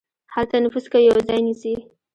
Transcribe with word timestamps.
هلته 0.33 0.55
نفوذ 0.63 0.85
کوي 0.93 1.07
او 1.13 1.19
ځای 1.27 1.39
نيسي. 1.47 1.73